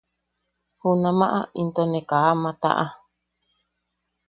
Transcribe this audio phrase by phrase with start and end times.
[0.81, 2.85] Junamaʼa into ne kaa ama taʼa.